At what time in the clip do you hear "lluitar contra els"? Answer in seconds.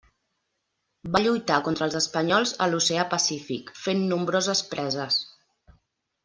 1.25-1.97